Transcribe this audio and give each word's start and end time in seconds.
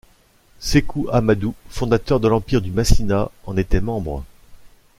Sékou 0.59 1.07
Amadou, 1.11 1.53
fondateur 1.69 2.19
de 2.19 2.27
l'empire 2.27 2.61
du 2.63 2.71
Macina, 2.71 3.29
en 3.45 3.55
était 3.55 3.81
membre. 3.81 4.25